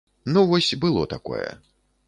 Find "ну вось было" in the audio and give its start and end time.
0.37-1.05